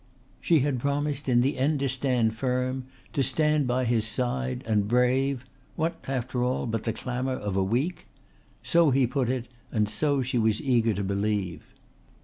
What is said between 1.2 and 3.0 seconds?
in the end to stand firm,